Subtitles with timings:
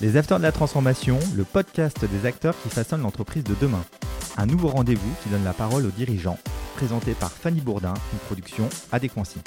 [0.00, 3.84] Les Acteurs de la Transformation, le podcast des acteurs qui façonnent l'entreprise de demain.
[4.36, 6.38] Un nouveau rendez-vous qui donne la parole aux dirigeants,
[6.76, 9.40] présenté par Fanny Bourdin, une production Adéquancy.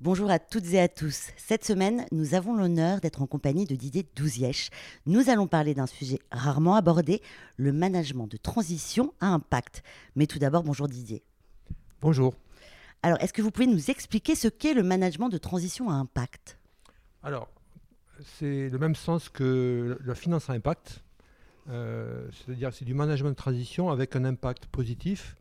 [0.00, 1.32] Bonjour à toutes et à tous.
[1.36, 4.70] Cette semaine, nous avons l'honneur d'être en compagnie de Didier Douzièche.
[5.04, 7.20] Nous allons parler d'un sujet rarement abordé,
[7.58, 9.82] le management de transition à impact.
[10.16, 11.22] Mais tout d'abord, bonjour Didier.
[12.00, 12.32] Bonjour.
[13.02, 16.56] Alors, est-ce que vous pouvez nous expliquer ce qu'est le management de transition à impact?
[17.22, 17.50] Alors,
[18.24, 21.02] c'est le même sens que la finance à impact.
[21.68, 25.36] Euh, c'est-à-dire c'est du management de transition avec un impact positif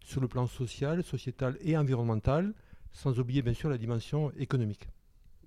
[0.00, 2.54] sur le plan social, sociétal et environnemental,
[2.92, 4.88] sans oublier bien sûr la dimension économique.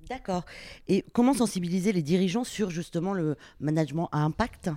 [0.07, 0.45] D'accord.
[0.87, 4.69] Et comment sensibiliser les dirigeants sur justement le management à impact?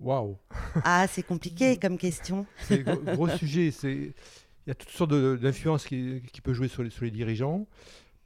[0.00, 0.36] Waouh
[0.84, 2.46] Ah, c'est compliqué comme question.
[2.58, 3.72] C'est gros, gros sujet.
[3.82, 4.12] Il
[4.66, 7.66] y a toutes sortes d'influences qui, qui peuvent jouer sur les, sur les dirigeants.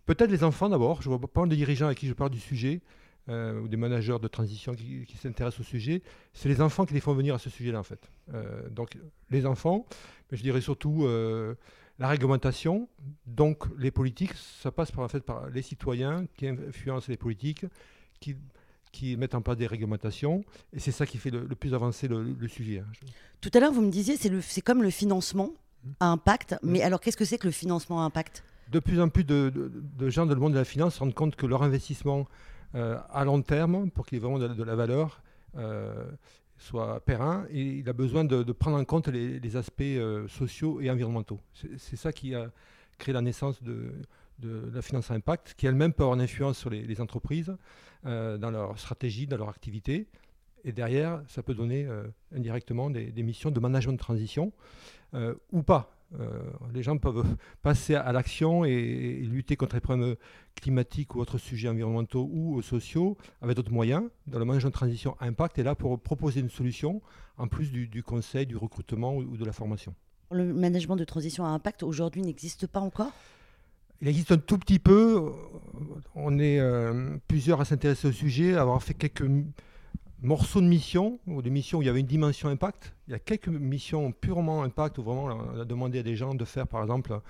[0.07, 1.03] Peut-être les enfants d'abord.
[1.03, 2.81] Je vois pas mal de dirigeants à qui je parle du sujet,
[3.29, 6.03] euh, ou des managers de transition qui, qui s'intéressent au sujet.
[6.33, 8.11] C'est les enfants qui les font venir à ce sujet-là, en fait.
[8.35, 8.99] Euh, donc,
[9.31, 9.87] les enfants,
[10.31, 11.55] mais je dirais surtout euh,
[12.01, 12.89] la réglementation.
[13.27, 17.65] Donc, les politiques, ça passe par, en fait, par les citoyens qui influencent les politiques,
[18.19, 18.35] qui,
[18.91, 20.45] qui mettent en place des réglementations.
[20.73, 22.81] Et c'est ça qui fait le, le plus avancer le, le sujet.
[22.81, 22.87] hein.
[23.41, 25.53] Tout à l'heure, vous me disiez, c'est, comme le financement
[26.01, 26.57] à impact.
[26.65, 28.43] Mais alors, qu'est-ce que c'est que le financement à impact?
[28.71, 29.53] De plus en plus de,
[30.09, 32.27] gens dans le monde de la finance se rendent compte que leur investissement
[32.75, 35.23] euh, à long terme, pour qu'il ait vraiment de, la valeur,
[35.57, 36.11] euh,
[36.57, 40.91] soit périn, et il a besoin de, prendre en compte les, aspects euh, sociaux et
[40.91, 41.41] environnementaux.
[41.77, 42.51] C'est ça qui a
[42.99, 43.93] créé la naissance de,
[44.43, 47.55] la finance à impact, qui elle-même peut avoir une influence sur les, entreprises,
[48.05, 50.09] dans leur stratégie, dans leur activité.
[50.65, 51.89] Et derrière, ça peut donner
[52.35, 54.53] indirectement des, missions de management de transition,
[55.53, 55.95] ou pas.
[56.21, 57.25] Euh, les gens peuvent
[57.63, 60.17] passer à l'action et, et lutter contre les problèmes
[60.55, 64.05] climatiques ou autres sujets environnementaux ou sociaux avec d'autres moyens.
[64.27, 67.01] Dans le management de transition à impact est là pour proposer une solution
[67.39, 69.95] en plus du, du conseil, du recrutement ou, ou de la formation.
[70.31, 73.13] Le management de transition à impact aujourd'hui n'existe pas encore?
[74.01, 75.31] Il existe un tout petit peu.
[76.17, 79.31] On est euh, plusieurs à s'intéresser au sujet, à avoir fait quelques
[80.23, 82.95] morceaux de missions, ou des missions où il y avait une dimension impact.
[83.09, 86.35] Il y a quelques missions purement impact où vraiment on a demandé à des gens
[86.35, 87.21] de faire, par exemple,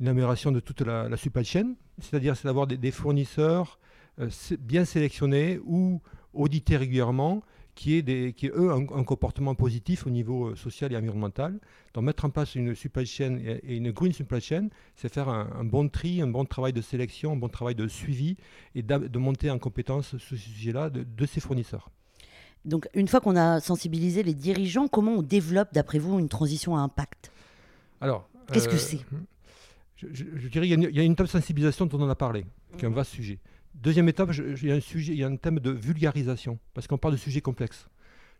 [0.00, 3.78] une amélioration de toute la, supply chain, c'est-à-dire c'est d'avoir des, fournisseurs
[4.20, 4.28] euh,
[4.60, 6.00] bien sélectionnés ou
[6.32, 7.42] audités régulièrement,
[7.74, 11.58] qui aient, des, qui aient, eux un, comportement positif au niveau euh, social et environnemental.
[11.94, 15.64] Donc mettre en place une supply chain et, une green supply chain, c'est faire un,
[15.64, 18.36] bon tri, un bon travail de sélection, un bon travail de suivi
[18.74, 21.90] et de monter en compétence sur ce sujet-là de, de ces fournisseurs.
[22.64, 26.76] Donc, une fois qu'on a sensibilisé les dirigeants, comment on développe, d'après vous, une transition
[26.76, 27.30] à impact?
[28.00, 29.00] Alors, Qu'est-ce que euh, c'est?
[29.96, 31.86] je, je- je dirais qu'il y, a une- il y a une étape de sensibilisation
[31.86, 32.46] dont on a parlé,
[32.78, 33.38] qui est un vaste sujet.
[33.74, 35.70] Deuxième étape, je- je- il y a un sujet, il y a un thème de
[35.70, 37.86] vulgarisation, parce qu'on parle de sujets complexes.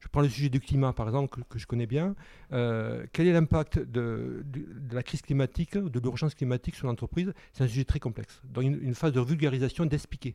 [0.01, 2.15] Je prends le sujet du climat, par exemple, que, que je connais bien.
[2.53, 7.33] Euh, quel est l'impact de, de- de la crise climatique, de l'urgence climatique sur l'entreprise?
[7.55, 8.41] C'est un sujet très complexe.
[8.53, 10.35] Donc une, une phase de vulgarisation, d'expliquer.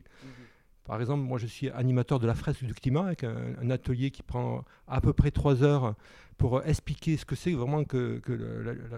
[0.90, 4.24] Par exemple, moi je suis animateur de la fresque du climat, avec un, atelier qui
[4.24, 5.94] prend à peu près trois heures
[6.36, 8.20] pour expliquer ce que c'est vraiment que,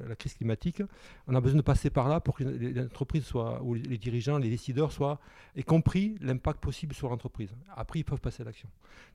[0.09, 0.83] la, crise climatique.
[1.29, 4.49] On a besoin de passer par là pour que entreprises soient, ou les, dirigeants, les
[4.49, 5.21] décideurs soient,
[5.55, 7.55] aient compris l'impact possible sur l'entreprise.
[7.77, 8.71] Après, ils peuvent passer à l'action.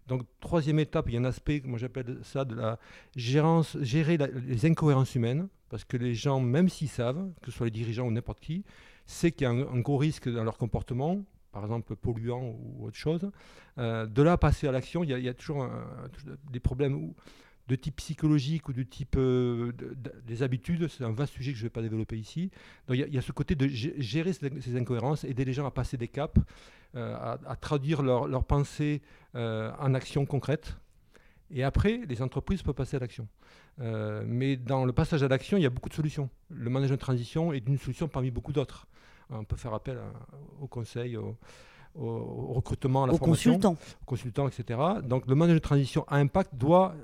[0.05, 2.77] Donc, troisième étape, il y a un aspect, moi j'appelle ça de la
[3.15, 7.65] gérance, gérer les incohérences humaines, parce que les gens, même s'ils savent, que ce soit
[7.65, 8.63] les dirigeants ou n'importe qui,
[9.07, 11.25] c'est qu'il y a un gros risque dans leur comportement,
[11.57, 13.31] par exemple polluant ou autre chose.
[13.79, 15.67] Euh, de là à passer à l'action, il y, a- toujours
[16.51, 17.13] des problèmes
[17.67, 20.87] de type psychologique ou de type euh, de- de- des habitudes.
[20.87, 22.51] C'est un vaste sujet que je ne vais pas développer ici.
[22.87, 25.65] Donc il y a- ce côté de gé- gérer ces, ces incohérences, aider les gens
[25.65, 26.39] à passer des caps,
[26.95, 27.15] euh,
[27.47, 29.01] à, traduire leurs leur pensées
[29.33, 30.77] en actions concrètes.
[31.49, 33.27] Et après, les entreprises peuvent passer à l'action.
[33.79, 36.29] Mais dans le passage à l'action, il y a beaucoup de solutions.
[36.49, 38.85] Le management de transition est une solution parmi beaucoup d'autres.
[39.29, 40.11] On peut faire appel à-
[40.61, 41.35] au conseil, au,
[41.95, 44.79] recrutement, à la Aux formation, consultants aux consultants, etc.
[45.03, 46.95] Donc le management de transition à impact doit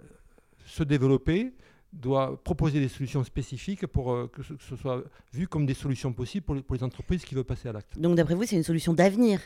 [0.66, 1.54] se développer,
[1.92, 5.04] doit proposer des solutions spécifiques pour euh, que, ce, que ce soit
[5.34, 7.98] vu comme des solutions possibles pour les, pour les entreprises qui veulent passer à l'acte.
[8.00, 9.40] Donc, d'après vous, c'est une solution d'avenir?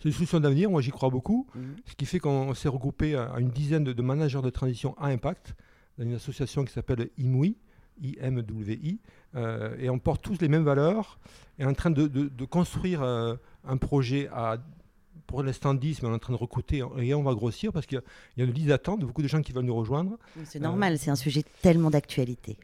[0.00, 1.46] C'est une solution d'avenir, moi j'y crois beaucoup.
[1.86, 5.06] Ce qui fait qu'on s'est regroupé à une dizaine de, de managers de transition à
[5.06, 5.54] impact
[5.96, 7.56] dans une association qui s'appelle IMWI,
[8.02, 8.98] IMWI,
[9.36, 11.18] euh, et on porte tous les mêmes valeurs
[11.58, 13.34] et on est en train de, de- de construire euh,
[13.66, 14.58] un projet à,
[15.26, 17.86] pour l'instant 10, mais on est en train de recruter et on va grossir parce
[17.86, 18.04] qu'il y a-
[18.36, 20.18] il y a une liste d'attente beaucoup de gens qui veulent nous rejoindre.
[20.44, 22.56] C'est normal, c'est un sujet tellement d'actualité.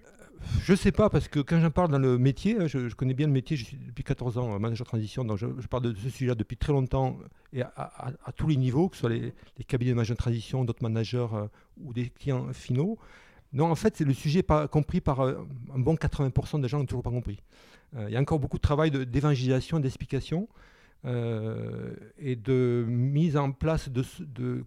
[0.63, 3.27] Je sais pas, parce que quand j'en parle dans le métier, je, je connais bien
[3.27, 5.95] le métier, je suis depuis 14 ans euh, manager transition, donc je, je parle de
[5.95, 7.19] ce sujet-là depuis très longtemps
[7.53, 9.35] et à, tous les niveaux, que ce soit les,
[9.69, 11.47] cabinets de management de transition, d'autres managers euh,
[11.85, 12.99] ou des clients finaux.
[13.53, 16.79] Non, en fait, c'est le sujet pas compris par euh, un bon 80% des gens
[16.79, 17.43] n'ont toujours pas compris.
[17.97, 20.49] Euh, il y a encore beaucoup de travail d'évangélisation, d'explication
[22.19, 24.05] et de mise en place de,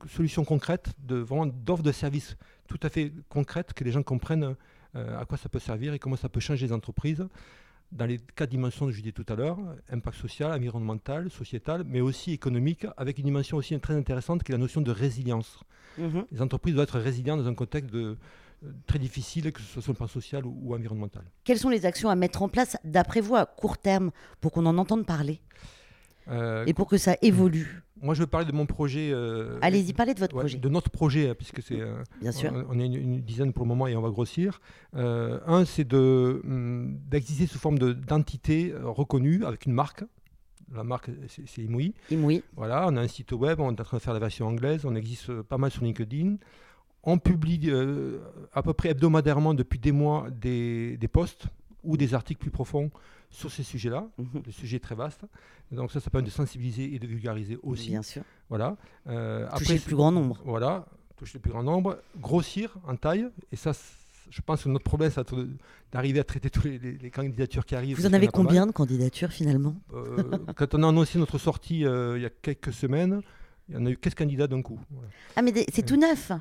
[0.09, 2.37] solutions concrètes, de vraiment d'offres de services
[2.67, 4.55] tout à fait concrètes que les gens comprennent
[4.95, 7.23] à quoi ça peut servir et comment ça peut changer les entreprises
[7.93, 9.57] dans les quatre dimensions que je disais tout à l'heure,
[9.91, 14.55] impact social, environnemental, sociétal, mais aussi économique, avec une dimension aussi très intéressante qui est
[14.55, 15.59] la notion de résilience.
[15.97, 16.25] Mhm.
[16.31, 18.15] Les entreprises doivent être résilientes dans un contexte de, euh,
[18.87, 21.23] très difficile, que ce soit sur le plan social ou, environnemental.
[21.43, 24.11] Quelles sont les actions à mettre en place, d'après vous, à court terme,
[24.41, 25.41] pour qu'on en entende parler
[26.29, 27.83] euh, et pour que ça évolue?
[28.01, 29.11] Moi, je veux parler de mon projet.
[29.13, 30.57] Euh, Allez-y, parlez de votre projet.
[30.57, 31.79] De notre projet, hein, puisque c'est.
[31.79, 32.51] Euh, Bien sûr.
[32.69, 34.59] On, est une, dizaine pour le moment et on va grossir.
[34.95, 40.03] Euh, un, c'est de, hum, d'exister sous forme d'entité reconnue avec une marque.
[40.73, 41.93] La marque, c'est Imoui.
[42.09, 42.43] Imoui.
[42.55, 44.85] Voilà, on a un site web, on est en train de faire la version anglaise,
[44.85, 46.37] on existe pas mal sur LinkedIn.
[47.03, 47.71] On publie
[48.53, 51.47] à peu près hebdomadairement depuis des mois des, des posts
[51.83, 52.91] ou des articles plus profonds
[53.33, 54.07] sur ces sujets-là.
[54.17, 54.43] Mhm.
[54.45, 55.21] Le sujet est très vaste.
[55.71, 57.89] Donc ça, ça permet de sensibiliser et de vulgariser aussi.
[57.89, 58.21] Bien sûr.
[58.49, 58.77] Voilà.
[59.07, 60.39] Euh, toucher le plus grand nombre.
[60.45, 60.85] Voilà,
[61.17, 61.99] toucher le plus grand nombre.
[62.19, 63.27] Grossir en taille.
[63.51, 63.71] Et ça,
[64.29, 65.25] je pense que notre problème, c'est
[65.91, 67.97] d'arriver à traiter toutes les, candidatures qui arrivent.
[67.97, 69.75] Vous en avez combien de candidatures finalement?
[69.93, 70.23] Euh,
[70.55, 73.21] Quand on a annoncé notre sortie euh, il y a quelques semaines,
[73.69, 74.79] il y en a eu 15 candidats d'un coup.
[75.35, 76.31] Ah mais c'est tout neuf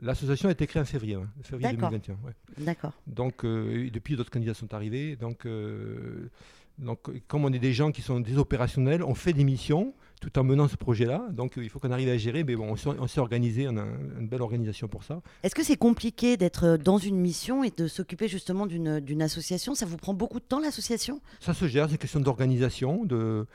[0.00, 2.16] L'association a été créée en février, février 2021.
[2.58, 2.92] D'accord.
[3.06, 5.16] Donc, euh, depuis, d'autres candidats sont arrivés.
[5.16, 6.30] Donc, euh,
[6.78, 10.38] donc, comme on est des gens qui sont des opérationnels, on fait des missions tout
[10.38, 11.26] en menant ce projet-là.
[11.30, 12.44] Donc, il faut qu'on arrive à gérer.
[12.44, 13.84] Mais bon, on s'est organisé, on a
[14.18, 15.20] une belle organisation pour ça.
[15.42, 19.74] Est-ce que c'est compliqué d'être dans une mission et de s'occuper justement d'une association?
[19.74, 21.20] Ça vous prend beaucoup de temps, l'association?
[21.40, 23.46] Ça se gère, c'est une question d'organisation, de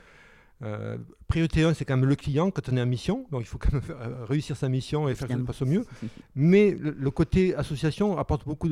[0.62, 0.98] euh,
[1.28, 3.58] priorité 1, c'est quand même le client quand on est en mission, donc il faut
[3.58, 5.86] quand même euh, réussir sa mission et faire que ça passe au mieux.
[6.36, 8.70] Mais le, côté association apporte beaucoup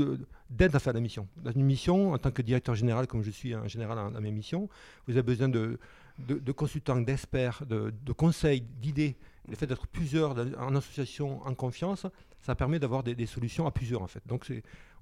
[0.50, 1.28] d'aide à faire la mission.
[1.38, 4.32] Dans une mission, en tant que directeur général, comme je suis en général dans, mes
[4.32, 4.70] missions,
[5.08, 5.78] vous avez besoin de,
[6.20, 9.18] de, consultants, d'experts, de, conseils, d'idées.
[9.50, 12.06] Le fait d'être plusieurs en association en confiance,
[12.40, 14.24] ça permet d'avoir des, solutions à plusieurs en fait.
[14.26, 14.50] Donc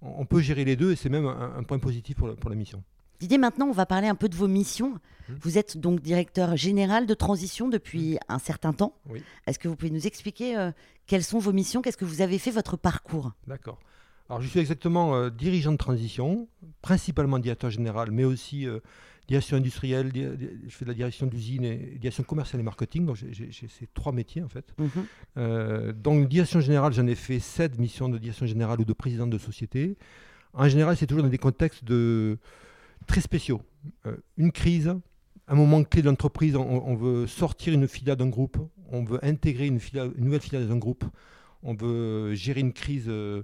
[0.01, 2.55] on, on, peut gérer les deux et c'est même un, point positif pour pour la
[2.55, 2.83] mission.
[3.21, 4.93] Didier, maintenant, on va parler un peu de vos missions.
[5.29, 5.33] Mmh.
[5.41, 8.17] Vous êtes donc directeur général de transition depuis mmh.
[8.29, 8.95] un certain temps.
[9.45, 10.71] Est-ce que vous pouvez nous expliquer euh,
[11.05, 11.83] quelles sont vos missions?
[11.83, 13.31] Qu'est-ce que vous avez fait, votre parcours?
[13.45, 13.79] D'accord.
[14.27, 16.47] Alors, je suis exactement euh, dirigeant de transition,
[16.81, 18.79] principalement directeur général, mais aussi euh,
[19.27, 23.05] direction industrielle, je fais de la direction d'usine et direction commerciale et marketing.
[23.05, 24.73] Donc, j'ai ces trois métiers, en fait.
[24.79, 25.91] Mmh.
[25.91, 29.37] donc, direction générale, j'en ai fait sept missions de direction générale ou de président de
[29.37, 29.95] société.
[30.53, 32.39] En général, c'est toujours dans des contextes de
[33.07, 33.61] très spéciaux.
[34.05, 34.93] Euh, une crise,
[35.47, 38.57] un moment clé de l'entreprise, on, veut sortir une filiale d'un groupe,
[38.91, 39.79] on veut intégrer une,
[40.17, 41.03] nouvelle filiale dans un groupe,
[41.63, 43.43] on veut gérer une crise euh,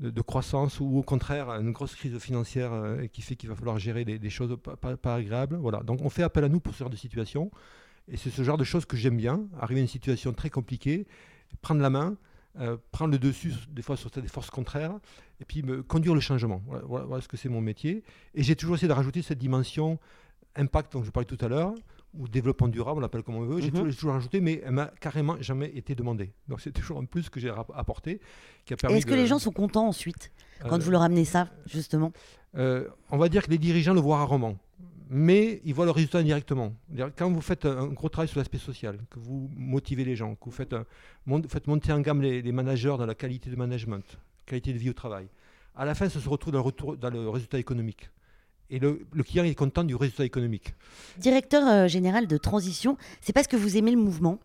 [0.00, 3.78] de, croissance ou au contraire une grosse crise financière euh, qui fait qu'il va falloir
[3.78, 5.56] gérer des, choses pas, agréables.
[5.56, 5.82] Voilà.
[5.82, 7.50] Donc on fait appel à nous pour ce genre de situation.
[8.08, 11.06] Et c'est ce genre de choses que j'aime bien, arriver à une situation très compliquée,
[11.60, 12.16] prendre la main,
[12.60, 14.98] euh, prendre le dessus des fois sur des forces contraires
[15.40, 16.62] et puis me conduire le changement.
[16.86, 18.02] Voilà, ce que c'est mon métier.
[18.34, 19.98] Et j'ai toujours essayé de rajouter cette dimension
[20.56, 21.72] impact dont je parlais tout à l'heure,
[22.14, 23.60] ou développement durable, on l'appelle comme on veut.
[23.60, 23.90] J'ai mhm.
[23.90, 26.32] toujours, rajouté, mais elle m'a carrément jamais été demandée.
[26.48, 28.20] Donc c'est toujours un plus que j'ai apporté.
[28.68, 32.12] Est-ce que les gens sont contents ensuite quand euh, vous leur amenez ça, justement?
[32.56, 34.58] euh, On va dire que les dirigeants le voient rarement
[35.14, 36.74] mais ils voient le résultat indirectement.
[37.18, 40.46] Quand vous faites un gros travail sur l'aspect social, que vous motivez les gens, que
[40.46, 40.74] vous faites,
[41.26, 45.28] monter en gamme les, managers dans la qualité de management, qualité de vie au travail,
[45.76, 48.08] à la fin, ça se retrouve dans le, retour, dans le résultat économique.
[48.70, 50.74] Et le, client est content du résultat économique.
[51.18, 54.38] Directeur euh, général de transition, c'est parce que vous aimez le mouvement?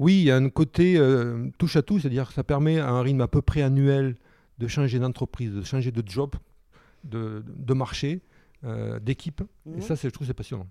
[0.00, 2.88] Oui, il y a un côté euh, touche à tout, c'est-à-dire que ça permet à
[2.88, 4.16] un rythme à peu près annuel
[4.58, 6.34] de changer d'entreprise, de changer de job,
[7.04, 8.22] de, de marché
[8.64, 9.42] euh, d'équipe.
[9.66, 9.82] Et mhm.
[9.82, 10.66] ça, je trouve c'est passionnant.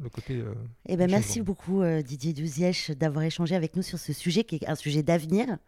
[0.00, 0.36] le côté.
[0.36, 0.54] Euh,
[0.86, 4.56] eh ben, merci beaucoup euh, Didier Douzièche d'avoir échangé avec nous sur ce sujet qui
[4.56, 5.58] est un sujet d'avenir.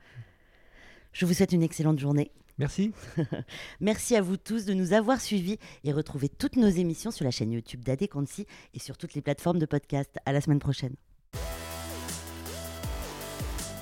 [1.12, 2.30] Je vous souhaite une excellente journée.
[2.59, 2.92] Merci.
[3.80, 7.30] Merci à vous tous de nous avoir suivis et retrouvez toutes nos émissions sur la
[7.30, 10.18] chaîne YouTube d'Adéquancy et sur toutes les plateformes de podcast.
[10.26, 10.94] À la semaine prochaine.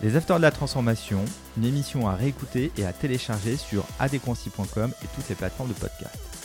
[0.00, 1.24] Les Afters de la Transformation,
[1.56, 6.37] une émission à réécouter et à télécharger sur adéquancy.com et toutes les plateformes de podcast.